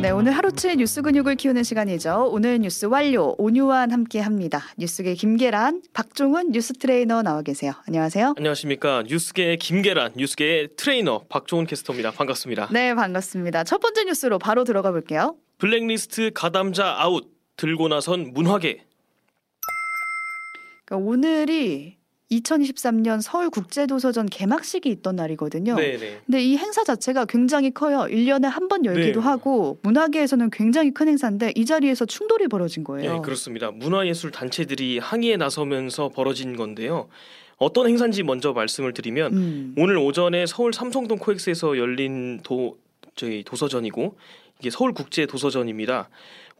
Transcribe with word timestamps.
네, 0.00 0.10
오늘 0.10 0.32
하루치 0.32 0.76
뉴스 0.76 1.00
근육을 1.00 1.36
키우는 1.36 1.62
시간이죠. 1.62 2.28
오늘 2.32 2.58
뉴스 2.58 2.86
완료 2.86 3.36
오뉴완 3.38 3.92
함께 3.92 4.18
합니다. 4.18 4.60
뉴스계 4.76 5.14
김계란, 5.14 5.80
박종훈 5.92 6.50
뉴스 6.50 6.72
트레이너 6.72 7.22
나와 7.22 7.42
계세요. 7.42 7.72
안녕하세요. 7.86 8.34
안녕하십니까 8.36 9.04
뉴스계의 9.06 9.58
김계란, 9.58 10.14
뉴스계의 10.16 10.70
트레이너 10.76 11.22
박종훈 11.28 11.66
캐스터입니다. 11.66 12.10
반갑습니다. 12.10 12.70
네, 12.72 12.94
반갑습니다. 12.96 13.62
첫 13.62 13.78
번째 13.80 14.04
뉴스로 14.04 14.40
바로 14.40 14.64
들어가 14.64 14.90
볼게요. 14.90 15.36
블랙리스트 15.58 16.32
가담자 16.34 16.96
아웃 16.98 17.30
들고 17.56 17.86
나선 17.86 18.32
문화계. 18.32 18.84
그러니까 20.84 21.08
오늘이 21.10 22.01
2023년 22.40 23.20
서울국제도서전 23.20 24.26
개막식이 24.26 24.88
있던 24.90 25.16
날이거든요. 25.16 25.76
네네. 25.76 26.20
근데 26.26 26.42
이 26.42 26.56
행사 26.56 26.82
자체가 26.84 27.26
굉장히 27.26 27.72
커요. 27.72 28.06
1년에 28.08 28.44
한 28.44 28.62
번 28.68 28.84
열기도 28.84 29.20
네. 29.20 29.26
하고 29.26 29.78
문화계에서는 29.82 30.50
굉장히 30.50 30.92
큰 30.92 31.08
행사인데 31.08 31.52
이 31.56 31.66
자리에서 31.66 32.06
충돌이 32.06 32.46
벌어진 32.48 32.84
거예요. 32.84 33.14
네, 33.14 33.20
그렇습니다. 33.20 33.70
문화예술 33.70 34.30
단체들이 34.30 34.98
항의에 34.98 35.36
나서면서 35.36 36.08
벌어진 36.10 36.56
건데요. 36.56 37.08
어떤 37.58 37.88
행사인지 37.88 38.22
먼저 38.22 38.52
말씀을 38.52 38.94
드리면 38.94 39.32
음. 39.36 39.74
오늘 39.76 39.98
오전에 39.98 40.46
서울 40.46 40.72
삼성동 40.72 41.18
코엑스에서 41.18 41.76
열린 41.76 42.40
도 42.42 42.78
저희 43.14 43.42
도서전이고 43.44 44.16
이게 44.60 44.70
서울 44.70 44.92
국제 44.94 45.26
도서전입니다. 45.26 46.08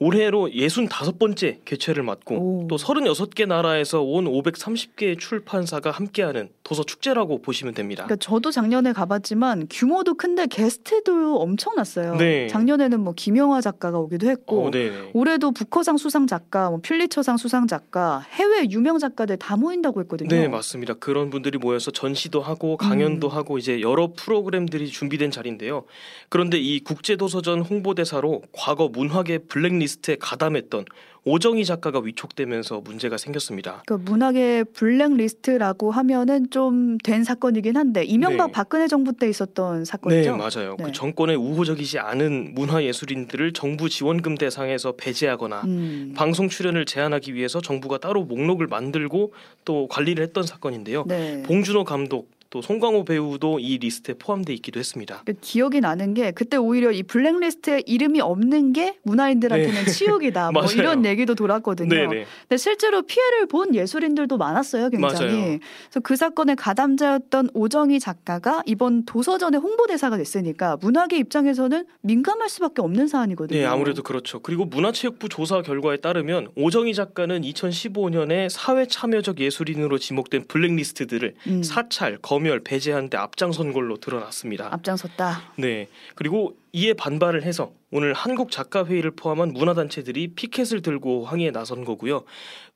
올해로 0.02 0.48
65번째 0.48 1.64
개최를 1.64 2.02
맡고 2.02 2.34
오. 2.34 2.66
또 2.68 2.76
36개 2.76 3.46
나라에서 3.46 4.02
온 4.02 4.24
530개의 4.24 5.18
출판사가 5.18 5.90
함께하는 5.90 6.50
도서 6.64 6.84
축제라고 6.84 7.42
보시면 7.42 7.74
됩니다. 7.74 8.04
그러니까 8.04 8.24
저도 8.24 8.50
작년에 8.50 8.92
가봤지만 8.92 9.66
규모도 9.68 10.14
큰데 10.14 10.46
게스트도 10.46 11.40
엄청났어요. 11.40 12.16
네. 12.16 12.46
작년에는 12.46 13.00
뭐 13.00 13.14
김영하 13.16 13.60
작가가 13.60 13.98
오기도 13.98 14.28
했고 14.28 14.66
어, 14.66 14.70
네. 14.70 15.10
올해도 15.12 15.52
부커상 15.52 15.96
수상 15.96 16.26
작가, 16.26 16.70
뭐 16.70 16.80
퓰리처상 16.80 17.36
수상 17.36 17.66
작가, 17.66 18.24
해외 18.30 18.68
유명 18.70 18.98
작가들 18.98 19.38
다 19.38 19.56
모인다고 19.56 20.00
했거든요. 20.02 20.28
네, 20.28 20.48
맞습니다. 20.48 20.94
그런 20.94 21.30
분들이 21.30 21.58
모여서 21.58 21.90
전시도 21.90 22.40
하고 22.40 22.76
강연도 22.76 23.28
음. 23.28 23.32
하고 23.32 23.58
이제 23.58 23.80
여러 23.80 24.12
프로그램들이 24.12 24.88
준비된 24.88 25.30
자리인데요. 25.30 25.84
그런데 26.28 26.58
이 26.58 26.80
국제도서전 26.80 27.62
홍보대사로 27.62 28.42
과거 28.52 28.88
문화계 28.88 29.38
블랙리스트에 29.38 30.16
가담했던 30.20 30.84
오정희 31.24 31.64
작가가 31.64 32.00
위촉되면서 32.00 32.80
문제가 32.80 33.16
생겼습니다. 33.16 33.82
그 33.86 33.94
문학의 33.94 34.64
블랙리스트라고 34.72 35.90
하면은 35.90 36.50
좀 36.50 36.92
된 37.02 37.24
사건이긴 37.24 37.76
한데 37.76 38.04
이명박 38.04 38.46
네. 38.46 38.52
박근혜 38.52 38.86
정부 38.88 39.12
때 39.12 39.28
있었던 39.28 39.84
사건이죠. 39.84 40.32
네, 40.32 40.36
맞아요. 40.36 40.76
네. 40.78 40.84
그 40.84 40.92
정권에 40.92 41.34
우호적이지 41.34 41.98
않은 41.98 42.54
문화예술인들을 42.54 43.52
정부 43.52 43.88
지원금 43.88 44.36
대상에서 44.36 44.92
배제하거나 44.92 45.62
음. 45.62 46.12
방송 46.16 46.48
출연을 46.48 46.86
제한하기 46.86 47.34
위해서 47.34 47.60
정부가 47.60 47.98
따로 47.98 48.24
목록을 48.24 48.66
만들고 48.66 49.32
또 49.64 49.88
관리를 49.88 50.22
했던 50.24 50.44
사건인데요. 50.44 51.04
네. 51.06 51.42
봉준호 51.42 51.84
감독 51.84 52.30
또 52.52 52.60
송강호 52.60 53.06
배우도 53.06 53.60
이 53.60 53.78
리스트에 53.78 54.14
포함돼 54.18 54.52
있기도 54.52 54.78
했습니다. 54.78 55.22
그 55.24 55.32
기억이 55.40 55.80
나는 55.80 56.12
게 56.12 56.32
그때 56.32 56.58
오히려 56.58 56.92
이 56.92 57.02
블랙리스트에 57.02 57.84
이름이 57.86 58.20
없는 58.20 58.74
게 58.74 58.98
문화인들한테는 59.04 59.86
치욕이다. 59.86 60.52
뭐 60.52 60.66
네. 60.66 60.74
이런 60.74 61.06
얘기도 61.06 61.34
돌았거든요. 61.34 61.88
네네. 61.88 62.26
근데 62.42 62.56
실제로 62.58 63.00
피해를 63.00 63.46
본 63.46 63.74
예술인들도 63.74 64.36
많았어요, 64.36 64.90
굉장히. 64.90 65.14
맞아요. 65.14 65.58
그래서 65.84 66.00
그 66.02 66.14
사건의 66.14 66.56
가담자였던 66.56 67.48
오정희 67.54 67.98
작가가 68.00 68.62
이번 68.66 69.06
도서전의 69.06 69.58
홍보대사가 69.58 70.18
됐으니까 70.18 70.76
문학계 70.82 71.20
입장에서는 71.20 71.86
민감할 72.02 72.50
수밖에 72.50 72.82
없는 72.82 73.08
사안이거든요. 73.08 73.58
네, 73.58 73.64
아무래도 73.64 74.02
그렇죠. 74.02 74.40
그리고 74.40 74.66
문화체육부 74.66 75.30
조사 75.30 75.62
결과에 75.62 75.96
따르면 75.96 76.48
오정희 76.56 76.92
작가는 76.92 77.40
2015년에 77.40 78.50
사회 78.50 78.84
참여적 78.84 79.40
예술인으로 79.40 79.96
지목된 79.96 80.44
블랙리스트들을 80.48 81.34
음, 81.46 81.62
사찰, 81.62 82.18
검 82.20 82.41
열, 82.46 82.60
배제하는 82.60 83.10
데 83.10 83.16
앞장선 83.16 83.72
걸로 83.72 83.96
드러났습니다. 83.96 84.72
앞장섰다. 84.72 85.52
네. 85.56 85.88
그리고 86.14 86.56
이에 86.72 86.94
반발을 86.94 87.42
해서 87.42 87.72
오늘 87.90 88.14
한국 88.14 88.50
작가 88.50 88.84
회의를 88.86 89.10
포함한 89.12 89.52
문화단체들이 89.52 90.34
피켓을 90.34 90.80
들고 90.80 91.26
항의에 91.26 91.50
나선 91.50 91.84
거고요. 91.84 92.24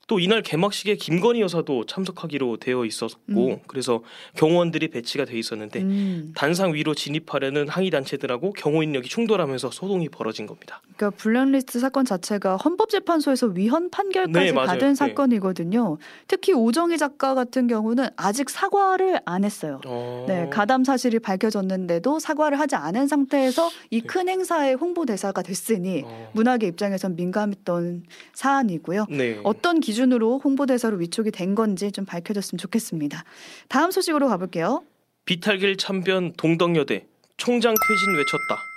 또 0.06 0.21
이날 0.21 0.41
개막식에 0.41 0.94
김건희 0.97 1.41
여사도 1.41 1.84
참석하기로 1.87 2.59
되어 2.59 2.84
있었고 2.84 3.49
음. 3.49 3.59
그래서 3.67 4.03
경호원들이 4.37 4.89
배치가 4.89 5.25
돼 5.25 5.37
있었는데 5.37 5.81
음, 5.81 6.33
단상 6.37 6.75
위로 6.75 6.94
진입하려는 6.94 7.69
항의 7.69 7.91
단체들하고 7.91 8.53
경호 8.53 8.84
인력이 8.84 9.09
충돌하면서 9.09 9.72
소동이 9.72 10.09
벌어진 10.09 10.47
겁니다. 10.47 10.81
그러니까 10.97 11.11
블랙리스트 11.19 11.81
사건 11.81 12.05
자체가 12.05 12.56
헌법재판소에서 12.56 13.49
위헌 13.49 13.91
판결까지 13.91 14.47
네. 14.47 14.53
받은 14.53 14.89
네. 14.89 14.94
사건이거든요. 14.94 15.99
특히 16.28 16.53
오정희 16.53 16.99
작가 16.99 17.34
같은 17.34 17.67
경우는 17.67 18.06
아직 18.17 18.49
사과를 18.49 19.21
안 19.25 19.43
했어요. 19.43 19.81
어... 19.87 20.25
네, 20.28 20.49
가담 20.50 20.84
사실이 20.84 21.19
밝혀졌는데도 21.19 22.21
사과를 22.21 22.61
하지 22.61 22.77
않은 22.77 23.09
상태에서 23.09 23.71
이 23.91 24.03
네. 24.03 24.06
큰 24.06 24.28
행사의 24.28 24.75
홍보 24.75 25.05
대사가 25.05 25.43
됐으니 25.43 26.03
어... 26.05 26.31
문학의 26.33 26.69
입장에선 26.69 27.17
민감했던 27.17 28.05
사안이고요. 28.34 29.06
네. 29.11 29.41
어떤 29.43 29.81
기 29.81 29.96
준으로 29.97 30.39
홍보대사로 30.39 30.99
위촉이 30.99 31.33
된 31.33 31.55
건지 31.57 31.91
좀 31.91 32.05
밝혀졌으면 32.05 32.59
좋겠습니다. 32.59 33.25
다음 33.69 33.91
소식으로 33.91 34.29
가볼게요. 34.29 34.84
비탈길 35.25 35.77
참변 35.77 36.33
동덕여대 36.34 37.05
총장 37.37 37.75
퇴진 37.75 38.17
외쳤다. 38.17 38.75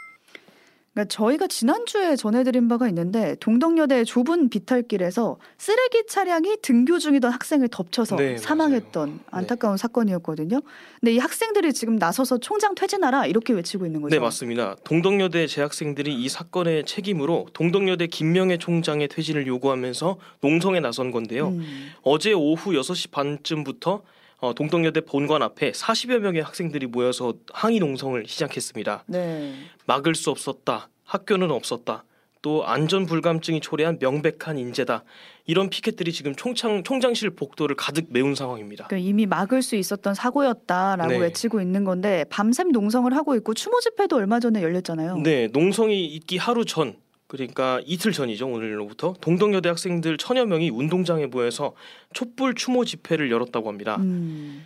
그러니까 0.99 1.05
저희가 1.05 1.47
지난주에 1.47 2.15
전해드린 2.15 2.67
바가 2.67 2.87
있는데 2.89 3.35
동덕여대 3.39 4.03
좁은 4.03 4.49
비탈길에서 4.49 5.37
쓰레기 5.57 6.05
차량이 6.07 6.57
등교 6.61 6.99
중이던 6.99 7.31
학생을 7.31 7.69
덮쳐서 7.69 8.17
네, 8.17 8.37
사망했던 8.37 9.21
안타까운 9.31 9.77
사건이었거든요. 9.77 10.61
근데 10.99 11.13
이 11.13 11.17
학생들이 11.17 11.73
지금 11.73 11.95
나서서 11.95 12.39
총장 12.39 12.75
퇴진하라 12.75 13.27
이렇게 13.27 13.53
외치고 13.53 13.85
있는 13.85 14.01
거죠. 14.01 14.13
네 14.13 14.19
맞습니다. 14.19 14.75
동덕여대 14.83 15.47
재학생들이 15.47 16.13
이 16.13 16.27
사건의 16.27 16.85
책임으로 16.85 17.47
동덕여대 17.53 18.07
김명애 18.07 18.57
총장의 18.57 19.07
퇴진을 19.07 19.47
요구하면서 19.47 20.17
농성에 20.41 20.79
나선 20.81 21.11
건데요. 21.11 21.49
음. 21.49 21.91
어제 22.01 22.33
오후 22.33 22.71
6시 22.71 23.11
반쯤부터 23.11 24.01
어, 24.39 24.53
동덕여대 24.53 25.01
본관 25.01 25.41
앞에 25.41 25.71
40여 25.71 26.19
명의 26.19 26.41
학생들이 26.41 26.87
모여서 26.87 27.33
항의 27.51 27.79
농성을 27.79 28.23
시작했습니다. 28.25 29.03
네. 29.07 29.53
막을 29.85 30.15
수 30.15 30.29
없었다. 30.31 30.89
학교는 31.03 31.51
없었다. 31.51 32.05
또 32.41 32.65
안전 32.65 33.05
불감증이 33.05 33.59
초래한 33.59 33.97
명백한 33.99 34.57
인재다. 34.57 35.03
이런 35.45 35.69
피켓들이 35.69 36.13
지금 36.13 36.33
총장 36.35 36.83
총장실 36.83 37.31
복도를 37.31 37.75
가득 37.75 38.05
메운 38.11 38.33
상황입니다. 38.33 38.87
그러니까 38.87 39.09
이미 39.09 39.25
막을 39.25 39.61
수 39.61 39.75
있었던 39.75 40.13
사고였다라고 40.13 41.11
네. 41.11 41.17
외치고 41.17 41.59
있는 41.59 41.83
건데 41.83 42.23
밤샘 42.29 42.71
농성을 42.71 43.13
하고 43.13 43.35
있고 43.35 43.53
추모 43.53 43.81
집회도 43.81 44.15
얼마 44.15 44.39
전에 44.39 44.61
열렸잖아요. 44.61 45.17
네, 45.17 45.47
농성이 45.47 46.05
있기 46.05 46.37
하루 46.37 46.63
전 46.63 46.95
그러니까 47.29 47.79
이틀 47.85 48.11
전이죠 48.11 48.47
오늘로부터 48.47 49.13
동덕여대 49.21 49.69
학생들 49.69 50.17
천여 50.17 50.45
명이 50.47 50.71
운동장에 50.71 51.27
모여서 51.27 51.73
촛불 52.11 52.55
추모 52.55 52.83
집회를 52.85 53.29
열었다고 53.29 53.69
합니다. 53.69 53.97
음. 53.99 54.65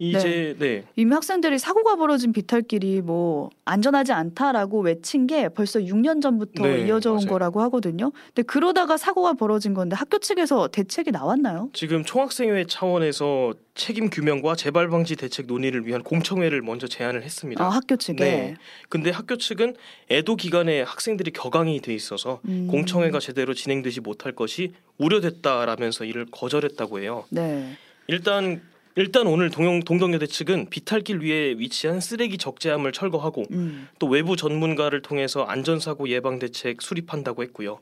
이제 0.00 0.56
네. 0.58 0.84
이미 0.96 1.12
학생들이 1.12 1.58
사고가 1.58 1.94
벌어진 1.96 2.32
비탈길이 2.32 3.02
뭐 3.02 3.50
안전하지 3.66 4.12
않다라고 4.12 4.80
외친 4.80 5.26
게 5.26 5.50
벌써 5.50 5.78
6년 5.78 6.22
전부터 6.22 6.66
네, 6.66 6.86
이어져 6.86 7.10
온 7.10 7.16
맞아요. 7.16 7.28
거라고 7.28 7.60
하거든요. 7.62 8.10
근데 8.28 8.42
그러다가 8.42 8.96
사고가 8.96 9.34
벌어진 9.34 9.74
건데 9.74 9.94
학교 9.94 10.18
측에서 10.18 10.68
대책이 10.68 11.10
나왔나요? 11.10 11.68
지금 11.74 12.02
총학생회 12.02 12.64
차원에서 12.64 13.52
책임 13.74 14.08
규명과 14.08 14.56
재발 14.56 14.88
방지 14.88 15.16
대책 15.16 15.46
논의를 15.46 15.86
위한 15.86 16.02
공청회를 16.02 16.62
먼저 16.62 16.86
제안을 16.86 17.22
했습니다. 17.22 17.62
아, 17.62 17.68
학교 17.68 17.96
측에. 17.96 18.16
네. 18.16 18.54
근데 18.88 19.10
학교 19.10 19.36
측은 19.36 19.76
애도 20.10 20.36
기간에 20.36 20.80
학생들이 20.80 21.30
격앙이 21.32 21.78
돼 21.80 21.94
있어서 21.94 22.40
음. 22.48 22.68
공청회가 22.70 23.20
제대로 23.20 23.52
진행되지 23.52 24.00
못할 24.00 24.32
것이 24.32 24.72
우려됐다라면서 24.96 26.06
이를 26.06 26.26
거절했다고 26.30 27.00
해요. 27.00 27.24
네. 27.28 27.76
일단 28.06 28.62
일단 28.96 29.26
오늘 29.26 29.50
동영, 29.50 29.80
동덕여대 29.80 30.26
측은 30.26 30.68
비탈길 30.68 31.20
위에 31.20 31.54
위치한 31.58 32.00
쓰레기 32.00 32.38
적재함을 32.38 32.92
철거하고 32.92 33.44
음. 33.52 33.88
또 33.98 34.08
외부 34.08 34.36
전문가를 34.36 35.02
통해서 35.02 35.42
안전사고 35.44 36.08
예방 36.08 36.38
대책 36.38 36.82
수립한다고 36.82 37.42
했고요. 37.44 37.80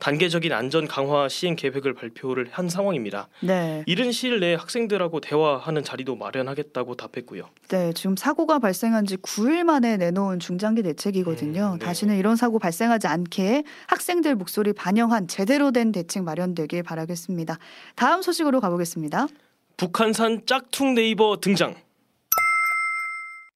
단계적인 0.00 0.52
안전 0.52 0.88
강화 0.88 1.28
시행 1.28 1.56
계획을 1.56 1.94
발표를 1.94 2.48
한 2.50 2.68
상황입니다. 2.68 3.28
네. 3.40 3.84
이른 3.86 4.12
시일 4.12 4.40
내에 4.40 4.54
학생들하고 4.54 5.20
대화하는 5.20 5.84
자리도 5.84 6.16
마련하겠다고 6.16 6.96
답했고요. 6.96 7.48
네, 7.68 7.92
지금 7.92 8.16
사고가 8.16 8.58
발생한 8.58 9.06
지 9.06 9.16
9일 9.18 9.64
만에 9.64 9.96
내놓은 9.98 10.40
중장기 10.40 10.82
대책이거든요. 10.82 11.72
음, 11.74 11.78
네. 11.78 11.84
다시는 11.84 12.16
이런 12.18 12.36
사고 12.36 12.58
발생하지 12.58 13.06
않게 13.06 13.64
학생들 13.86 14.34
목소리 14.36 14.72
반영한 14.72 15.28
제대로 15.28 15.70
된 15.70 15.92
대책 15.92 16.24
마련되길 16.24 16.82
바라겠습니다. 16.82 17.58
다음 17.94 18.22
소식으로 18.22 18.60
가보겠습니다. 18.60 19.26
북한산 19.80 20.42
짝퉁 20.44 20.94
네이버 20.94 21.38
등장. 21.40 21.74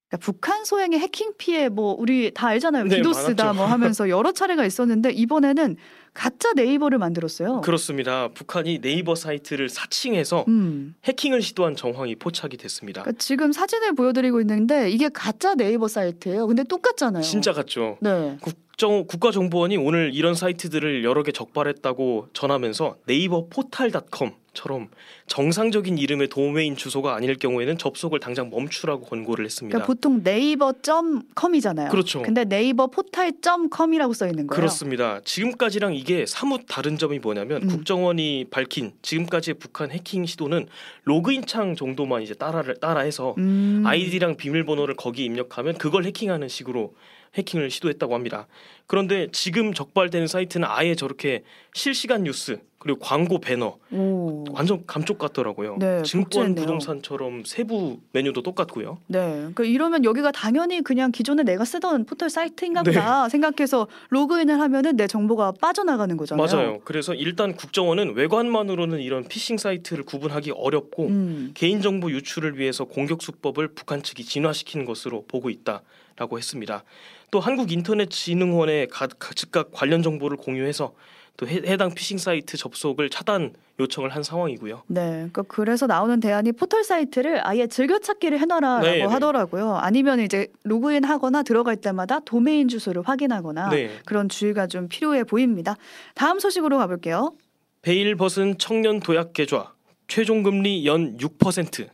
그러니까 0.09 0.17
북한 0.21 0.65
소행의 0.65 0.97
해킹 0.97 1.33
피해 1.37 1.69
뭐 1.69 1.95
우리 1.99 2.33
다 2.33 2.47
알잖아요. 2.47 2.85
네, 2.85 2.95
디도스다 2.97 3.43
많았죠. 3.43 3.57
뭐 3.57 3.67
하면서 3.67 4.09
여러 4.09 4.31
차례가 4.31 4.65
있었는데 4.65 5.11
이번에는 5.11 5.77
가짜 6.15 6.53
네이버를 6.53 6.97
만들었어요. 6.97 7.61
그렇습니다. 7.61 8.29
북한이 8.29 8.79
네이버 8.79 9.13
사이트를 9.13 9.69
사칭해서 9.69 10.45
음. 10.47 10.95
해킹을 11.03 11.41
시도한 11.41 11.75
정황이 11.75 12.15
포착이 12.15 12.57
됐습니다. 12.57 13.03
그러니까 13.03 13.19
지금 13.21 13.51
사진을 13.51 13.93
보여드리고 13.93 14.39
있는데 14.41 14.89
이게 14.89 15.09
가짜 15.09 15.53
네이버 15.53 15.87
사이트예요. 15.87 16.47
근데 16.47 16.63
똑같잖아요. 16.63 17.21
진짜 17.21 17.51
같죠. 17.51 17.97
네. 18.01 18.37
국정 18.41 19.05
국가정보원이 19.07 19.77
오늘 19.77 20.11
이런 20.13 20.35
사이트들을 20.35 21.03
여러 21.03 21.23
개 21.23 21.31
적발했다고 21.31 22.29
전하면서 22.33 22.97
네이버 23.05 23.47
포탈닷컴처럼 23.49 24.89
정상적인 25.27 25.97
이름의 25.97 26.27
도메인 26.27 26.75
주소가 26.75 27.15
아닐 27.15 27.37
경우에는 27.37 27.77
접속을 27.77 28.19
당장 28.19 28.49
멈추라고 28.49 29.05
권고를 29.05 29.45
했습니다. 29.45 29.77
그러니까 29.77 29.87
보통 29.87 30.21
네이버.com이잖아요. 30.23 31.89
그렇죠. 31.89 32.21
근데 32.21 32.43
네이버 32.43 32.87
포탈.com이라고 32.87 34.13
써 34.13 34.27
있는 34.27 34.47
거예요. 34.47 34.59
그렇습니다. 34.59 35.21
지금까지랑 35.23 35.95
이게 36.05 36.27
사뭇 36.27 36.65
다른 36.67 36.99
점이 36.99 37.17
뭐냐면 37.17 37.63
음. 37.63 37.67
국정원이 37.67 38.45
밝힌 38.51 38.91
지금까지의 39.01 39.55
북한 39.55 39.89
해킹 39.89 40.27
시도는 40.27 40.67
로그인 41.03 41.47
창 41.47 41.75
정도만 41.75 42.21
이제 42.21 42.35
따라를 42.35 42.75
따라해서 42.79 43.33
음. 43.39 43.81
아이디랑 43.83 44.37
비밀번호를 44.37 44.95
거기 44.97 45.25
입력하면 45.25 45.79
그걸 45.79 46.05
해킹하는 46.05 46.47
식으로 46.47 46.93
해킹을 47.35 47.69
시도했다고 47.69 48.13
합니다. 48.13 48.47
그런데 48.87 49.27
지금 49.31 49.73
적발되는 49.73 50.27
사이트는 50.27 50.67
아예 50.69 50.95
저렇게 50.95 51.43
실시간 51.73 52.23
뉴스 52.23 52.59
그리고 52.85 52.99
광고 52.99 53.39
배너 53.39 53.79
오. 53.91 54.43
완전 54.51 54.85
감쪽 54.85 55.17
같더라고요. 55.17 55.77
네, 55.79 56.03
증권 56.03 56.25
복제했네요. 56.25 56.55
부동산처럼 56.55 57.43
세부 57.43 57.99
메뉴도 58.11 58.43
똑같고요. 58.43 58.99
네. 59.07 59.19
그러니까 59.37 59.63
이러면 59.63 60.05
여기가 60.05 60.31
당연히 60.31 60.83
그냥 60.83 61.11
기존에 61.11 61.41
내가 61.41 61.65
쓰던 61.65 62.05
포털 62.05 62.29
사이트인가 62.29 62.83
네. 62.83 62.91
보다 62.91 63.27
생각해서 63.27 63.87
로그인을 64.09 64.59
하면은 64.59 64.97
내 64.97 65.07
정보가 65.07 65.53
빠져나가는 65.59 66.15
거잖아요. 66.15 66.45
맞아요. 66.45 66.79
그래서 66.83 67.15
일단 67.15 67.55
국정원은 67.55 68.13
외관만으로는 68.13 68.99
이런 68.99 69.23
피싱 69.23 69.57
사이트를 69.57 70.03
구분하기 70.03 70.51
어렵고 70.51 71.07
음. 71.07 71.51
개인정보 71.55 72.11
유출을 72.11 72.59
위해서 72.59 72.85
공격 72.85 73.23
수법을 73.23 73.69
북한 73.69 74.03
측이 74.03 74.23
진화시키는 74.23 74.85
것으로 74.85 75.25
보고 75.27 75.49
있다 75.49 75.81
라고 76.17 76.37
했습니다. 76.37 76.83
또 77.31 77.39
한국인터넷진흥원에 77.39 78.87
가- 78.87 79.07
가- 79.07 79.33
즉각 79.35 79.71
관련 79.71 80.01
정보를 80.01 80.37
공유해서 80.37 80.93
또 81.37 81.45
해, 81.47 81.55
해당 81.65 81.93
피싱 81.93 82.17
사이트 82.17 82.55
접속을 82.55 83.09
차단 83.09 83.53
요청을 83.77 84.09
한 84.11 84.23
상황이고요. 84.23 84.83
네, 84.87 85.01
그러니까 85.11 85.41
그래서 85.49 85.85
나오는 85.85 86.17
대안이 86.21 86.53
포털 86.53 86.85
사이트를 86.85 87.45
아예 87.45 87.67
즐겨찾기를 87.67 88.39
해놔라라고 88.39 88.85
네, 88.85 88.97
네. 88.99 89.03
하더라고요. 89.03 89.73
아니면 89.75 90.21
이제 90.21 90.47
로그인하거나 90.63 91.43
들어갈 91.43 91.75
때마다 91.75 92.21
도메인 92.21 92.69
주소를 92.69 93.01
확인하거나 93.05 93.69
네. 93.69 93.89
그런 94.05 94.29
주의가 94.29 94.67
좀 94.67 94.87
필요해 94.87 95.25
보입니다. 95.25 95.75
다음 96.13 96.39
소식으로 96.39 96.77
가볼게요. 96.77 97.33
베일 97.81 98.15
벗은 98.15 98.57
청년 98.57 99.01
도약 99.01 99.33
계좌 99.33 99.73
최종 100.07 100.41
금리 100.43 100.85
연 100.85 101.17
6%. 101.17 101.89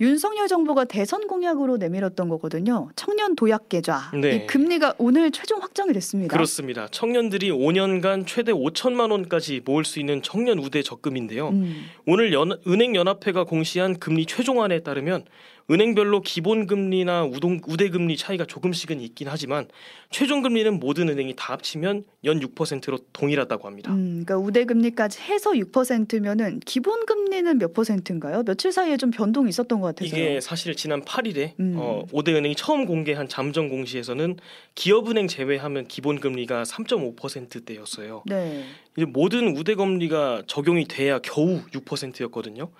윤석열 0.00 0.48
정부가 0.48 0.84
대선 0.84 1.26
공약으로 1.26 1.76
내밀었던 1.76 2.28
거거든요. 2.30 2.88
청년 2.96 3.36
도약 3.36 3.68
계좌. 3.68 4.10
네. 4.18 4.36
이 4.36 4.46
금리가 4.46 4.94
오늘 4.96 5.30
최종 5.30 5.60
확정이 5.60 5.92
됐습니다. 5.92 6.32
그렇습니다. 6.32 6.88
청년들이 6.88 7.50
5년간 7.50 8.26
최대 8.26 8.52
5천만 8.52 9.10
원까지 9.10 9.60
모을 9.64 9.84
수 9.84 10.00
있는 10.00 10.22
청년 10.22 10.58
우대 10.58 10.82
적금인데요. 10.82 11.50
음. 11.50 11.84
오늘 12.06 12.32
연, 12.32 12.58
은행연합회가 12.66 13.44
공시한 13.44 13.98
금리 13.98 14.24
최종안에 14.24 14.80
따르면 14.80 15.24
은행별로 15.72 16.20
기본 16.20 16.66
금리나 16.66 17.24
우동, 17.24 17.60
우대 17.66 17.88
금리 17.88 18.16
차이가 18.16 18.44
조금씩은 18.44 19.00
있긴 19.00 19.28
하지만 19.28 19.68
최종 20.10 20.42
금리는 20.42 20.78
모든 20.78 21.08
은행이 21.08 21.34
다 21.36 21.54
합치면 21.54 22.04
연 22.24 22.40
6%로 22.40 22.98
동일하다고 23.12 23.66
합니다. 23.66 23.90
음, 23.92 24.24
그러니까 24.24 24.36
우대 24.36 24.64
금리까지 24.64 25.22
해서 25.22 25.52
6%면은 25.52 26.60
기본 26.66 27.06
금리는 27.06 27.58
몇 27.58 27.72
퍼센트인가요? 27.72 28.42
며칠 28.42 28.70
사이에 28.70 28.98
좀 28.98 29.10
변동이 29.10 29.48
있었던 29.48 29.80
것 29.80 29.86
같아서. 29.88 30.14
이게 30.14 30.40
사실 30.40 30.74
지난 30.74 31.02
8일에 31.02 31.58
음. 31.58 31.74
어, 31.78 32.04
5대 32.12 32.34
은행이 32.34 32.54
처음 32.54 32.84
공개한 32.84 33.26
잠정 33.28 33.68
공시에서는 33.68 34.36
기업은행 34.74 35.26
제외하면 35.26 35.86
기본 35.88 36.20
금리가 36.20 36.64
3.5%대였어요. 36.64 38.24
네. 38.26 38.64
이제 38.96 39.06
모든 39.06 39.56
우대 39.56 39.74
금리가 39.74 40.42
적용이 40.46 40.84
돼야 40.86 41.18
겨우 41.20 41.62
6%였거든요. 41.72 42.70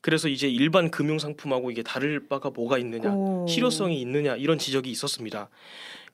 그래서 0.00 0.28
이제 0.28 0.48
일반 0.48 0.90
금융 0.90 1.18
상품하고 1.18 1.70
이게 1.70 1.82
다를 1.82 2.28
바가 2.28 2.50
뭐가 2.50 2.78
있느냐, 2.78 3.12
오. 3.12 3.46
실효성이 3.48 4.00
있느냐 4.00 4.36
이런 4.36 4.58
지적이 4.58 4.90
있었습니다. 4.90 5.48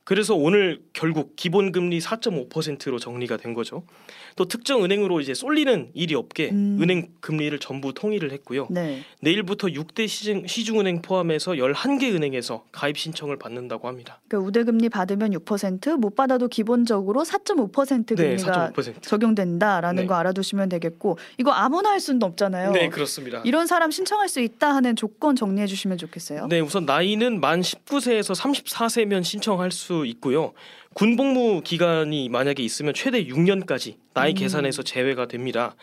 그래서 0.05 0.35
오늘 0.35 0.83
결국 0.93 1.35
기본 1.35 1.73
금리 1.73 1.99
4.5%로 1.99 2.99
정리가 2.99 3.39
된 3.39 3.55
거죠. 3.55 3.85
또 4.37 4.45
특정 4.45 4.85
은행으로 4.85 5.21
이제 5.21 5.33
쏠리는 5.33 5.91
일이 5.95 6.15
없게 6.15 6.51
음. 6.51 6.79
은행 6.83 7.09
금리를 7.21 7.59
전부 7.59 7.95
통일을 7.95 8.31
했고요. 8.33 8.69
네. 8.71 9.03
내일부터 9.21 9.69
6대 9.69 10.06
시중, 10.06 10.47
시중은행 10.47 11.01
포함해서 11.01 11.53
11개 11.53 12.15
은행에서 12.15 12.65
가입 12.71 12.99
신청을 12.99 13.39
받는다고 13.39 13.89
합니다. 13.89 14.21
그러니까 14.29 14.47
우대 14.47 14.65
금리 14.65 14.91
받으면 14.91 15.31
6%, 15.33 15.97
못 15.97 16.15
받아도 16.15 16.49
기본적으로 16.49 17.23
4.5% 17.23 18.15
네, 18.17 18.37
금리가 18.37 18.73
4.5%. 18.75 19.03
적용된다라는 19.03 20.03
네. 20.03 20.07
거 20.07 20.15
알아두시면 20.17 20.69
되겠고 20.69 21.17
이거 21.39 21.53
아무나 21.53 21.91
할 21.91 22.00
수는 22.00 22.23
없잖아요. 22.23 22.73
네, 22.73 22.91
그렇습니다. 22.91 23.41
이런 23.45 23.67
사람 23.67 23.91
신청할 23.91 24.29
수 24.29 24.41
있다 24.41 24.75
하는 24.75 24.97
조건 24.97 25.35
정리해 25.35 25.67
주시면 25.67 25.97
좋겠어요. 25.97 26.49
네, 26.49 26.61
우선 26.61 26.85
나이는 26.85 27.41
만 27.41 27.62
19세에서 27.62 28.39
34세면 28.39 29.25
신청할 29.25 29.71
수 29.71 29.94
있고요. 30.05 30.52
군 30.94 31.17
복무 31.17 31.62
기간이 31.62 32.29
만약에 32.29 32.62
있으면 32.62 32.94
최대 32.94 33.25
6년까지 33.26 33.96
나이 34.14 34.31
음. 34.32 34.35
계산에서 34.35 34.82
제외가 34.82 35.26
됩니다. 35.26 35.75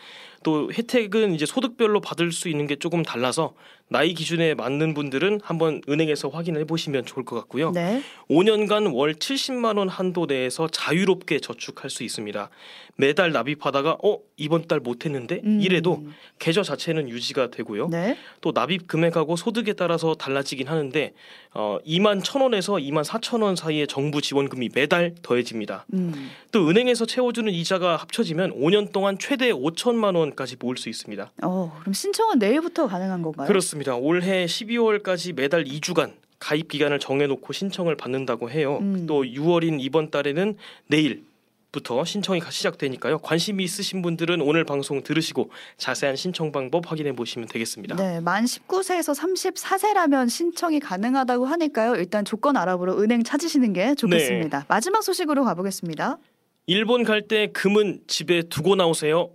또 0.42 0.72
혜택은 0.72 1.34
이제 1.34 1.46
소득별로 1.46 2.00
받을 2.00 2.32
수 2.32 2.48
있는 2.48 2.66
게 2.66 2.76
조금 2.76 3.02
달라서 3.02 3.54
나이 3.88 4.14
기준에 4.14 4.54
맞는 4.54 4.94
분들은 4.94 5.40
한번 5.44 5.82
은행에서 5.88 6.28
확인해 6.30 6.64
보시면 6.64 7.04
좋을 7.04 7.24
것 7.24 7.36
같고요. 7.36 7.70
네. 7.72 8.02
5년간 8.30 8.94
월 8.94 9.14
70만 9.14 9.76
원 9.76 9.88
한도 9.88 10.26
내에서 10.26 10.66
자유롭게 10.66 11.40
저축할 11.40 11.90
수 11.90 12.02
있습니다. 12.02 12.48
매달 12.96 13.32
납입하다가 13.32 13.98
어 14.02 14.18
이번 14.36 14.66
달 14.66 14.80
못했는데 14.80 15.42
음. 15.44 15.60
이래도 15.60 16.06
계좌 16.38 16.62
자체는 16.62 17.08
유지가 17.10 17.50
되고요. 17.50 17.88
네. 17.88 18.16
또 18.40 18.52
납입 18.52 18.86
금액하고 18.86 19.36
소득에 19.36 19.74
따라서 19.74 20.14
달라지긴 20.14 20.68
하는데 20.68 21.12
어 21.52 21.78
2만 21.86 22.22
1,000원에서 22.22 22.82
2만 22.82 23.04
4,000원 23.04 23.56
사이의 23.56 23.86
정부 23.86 24.22
지원금이 24.22 24.70
매달 24.74 25.01
더해집니다. 25.22 25.86
음. 25.94 26.30
또 26.50 26.68
은행에서 26.68 27.06
채워주는 27.06 27.52
이자가 27.52 27.96
합쳐지면 27.96 28.52
5년 28.58 28.92
동안 28.92 29.18
최대 29.18 29.52
5천만 29.52 30.16
원까지 30.16 30.56
모을 30.58 30.76
수 30.76 30.88
있습니다. 30.88 31.32
어, 31.42 31.76
그럼 31.80 31.92
신청은 31.92 32.38
내일부터 32.38 32.86
가능한 32.86 33.22
건가요? 33.22 33.46
그렇습니다. 33.46 33.96
올해 33.96 34.46
12월까지 34.46 35.34
매달 35.34 35.64
2주간 35.64 36.12
가입 36.38 36.68
기간을 36.68 36.98
정해놓고 36.98 37.52
신청을 37.52 37.96
받는다고 37.96 38.50
해요. 38.50 38.78
음. 38.80 39.06
또 39.06 39.22
6월인 39.22 39.78
이번 39.80 40.10
달에는 40.10 40.56
내일 40.88 41.22
부터 41.72 42.04
신청이 42.04 42.40
시작되니까요. 42.48 43.18
관심이 43.18 43.64
있으신 43.64 44.02
분들은 44.02 44.42
오늘 44.42 44.64
방송 44.64 45.02
들으시고 45.02 45.50
자세한 45.78 46.16
신청 46.16 46.52
방법 46.52 46.90
확인해 46.90 47.12
보시면 47.12 47.48
되겠습니다. 47.48 47.96
네, 47.96 48.20
만 48.20 48.44
19세에서 48.44 49.18
34세라면 49.18 50.28
신청이 50.28 50.80
가능하다고 50.80 51.46
하니까요. 51.46 51.96
일단 51.96 52.26
조건 52.26 52.58
알아보러 52.58 52.98
은행 53.00 53.24
찾으시는 53.24 53.72
게 53.72 53.94
좋겠습니다. 53.94 54.58
네. 54.60 54.64
마지막 54.68 55.02
소식으로 55.02 55.44
가보겠습니다. 55.44 56.18
일본 56.66 57.02
갈 57.04 57.22
때 57.26 57.48
금은 57.52 58.00
집에 58.06 58.42
두고 58.42 58.76
나오세요. 58.76 59.30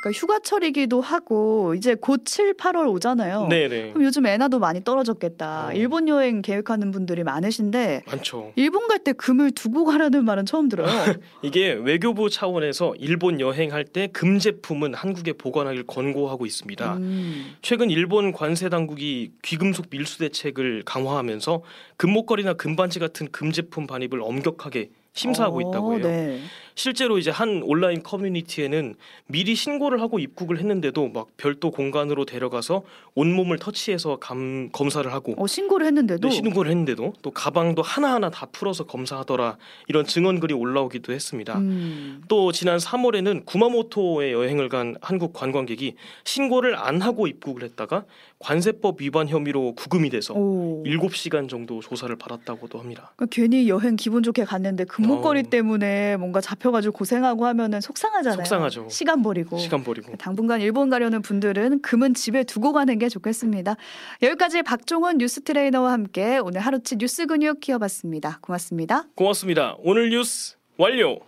그러니까 0.00 0.16
휴가철이기도 0.20 1.00
하고 1.00 1.74
이제 1.74 1.96
곧 1.96 2.24
7, 2.24 2.54
8월 2.54 2.88
오잖아요. 2.88 3.48
네네. 3.48 3.90
그럼 3.92 4.04
요즘 4.04 4.26
엔화도 4.26 4.60
많이 4.60 4.84
떨어졌겠다. 4.84 5.68
어. 5.68 5.72
일본 5.72 6.06
여행 6.08 6.40
계획하는 6.40 6.92
분들이 6.92 7.24
많으신데 7.24 8.02
많죠. 8.06 8.52
일본 8.56 8.86
갈 8.86 8.98
때 8.98 9.12
금을 9.12 9.52
두고 9.52 9.84
가라는 9.84 10.24
말은 10.24 10.44
처음 10.46 10.68
들어요. 10.68 10.88
이게 11.42 11.72
외교부 11.72 12.30
차원에서 12.30 12.94
일본 12.98 13.40
여행할 13.40 13.84
때 13.84 14.08
금 14.12 14.38
제품은 14.38 14.94
한국에 14.94 15.32
보관하길 15.34 15.84
권고하고 15.86 16.46
있습니다. 16.46 16.96
음. 16.96 17.52
최근 17.62 17.90
일본 17.90 18.32
관세 18.32 18.68
당국이 18.68 19.32
귀금속 19.42 19.86
밀수 19.90 20.18
대책을 20.18 20.82
강화하면서 20.84 21.62
금목걸이나 21.96 22.54
금반지 22.54 22.98
같은 22.98 23.28
금 23.30 23.52
제품 23.52 23.86
반입을 23.86 24.20
엄격하게 24.22 24.90
심사하고 25.12 25.58
어, 25.58 25.60
있다고 25.70 25.92
해요. 25.94 26.02
네. 26.02 26.40
실제로 26.78 27.18
이제 27.18 27.32
한 27.32 27.60
온라인 27.64 28.04
커뮤니티에는 28.04 28.94
미리 29.26 29.56
신고를 29.56 30.00
하고 30.00 30.20
입국을 30.20 30.60
했는데도 30.60 31.08
막 31.08 31.26
별도 31.36 31.72
공간으로 31.72 32.24
데려가서 32.24 32.84
온몸을 33.16 33.58
터치해서 33.58 34.18
감, 34.20 34.70
검사를 34.70 35.12
하고 35.12 35.34
어, 35.38 35.48
신고를 35.48 35.88
했는데도 35.88 36.28
네, 36.28 36.32
신고를 36.32 36.70
했는데도 36.70 37.14
또 37.20 37.30
가방도 37.32 37.82
하나하나 37.82 38.30
다 38.30 38.46
풀어서 38.52 38.84
검사하더라 38.84 39.56
이런 39.88 40.06
증언글이 40.06 40.54
올라오기도 40.54 41.12
했습니다. 41.12 41.58
음. 41.58 42.22
또 42.28 42.52
지난 42.52 42.78
3월에는 42.78 43.44
구마모토에 43.44 44.30
여행을 44.30 44.68
간 44.68 44.94
한국 45.00 45.32
관광객이 45.32 45.96
신고를 46.22 46.76
안 46.76 47.02
하고 47.02 47.26
입국을 47.26 47.64
했다가 47.64 48.04
관세법 48.38 49.02
위반 49.02 49.28
혐의로 49.28 49.74
구금이 49.74 50.10
돼서 50.10 50.34
오. 50.34 50.84
7시간 50.84 51.48
정도 51.48 51.80
조사를 51.80 52.14
받았다고도 52.14 52.78
합니다. 52.78 53.12
그러니까 53.16 53.34
괜히 53.34 53.68
여행 53.68 53.96
기분 53.96 54.22
좋게 54.22 54.44
갔는데 54.44 54.84
금목걸이 54.84 55.40
어. 55.40 55.50
때문에 55.50 56.16
뭔가 56.18 56.40
잡혀가지고 56.68 56.92
고생하고 56.92 57.46
하면은 57.46 57.80
속상하잖아요. 57.80 58.36
속상하죠. 58.36 58.88
시간 58.90 59.22
버리고. 59.22 59.58
시간 59.58 59.82
버리고. 59.82 60.16
당분간 60.16 60.60
일본 60.60 60.90
가려는 60.90 61.22
분들은 61.22 61.82
금은 61.82 62.14
집에 62.14 62.44
두고 62.44 62.72
가는 62.72 62.98
게 62.98 63.08
좋겠습니다. 63.08 63.76
여기까지 64.22 64.62
박종원 64.62 65.18
뉴스 65.18 65.42
트레이너와 65.42 65.92
함께 65.92 66.38
오늘 66.38 66.60
하루치 66.60 66.96
뉴스 66.96 67.26
근육 67.26 67.60
키워봤습니다. 67.60 68.38
고맙습니다. 68.40 69.04
고맙습니다. 69.14 69.76
오늘 69.80 70.10
뉴스 70.10 70.56
완료. 70.76 71.18